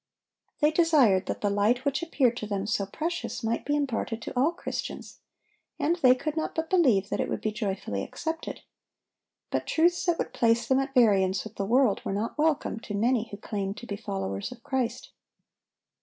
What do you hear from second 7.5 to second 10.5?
joyfully accepted. But truths that would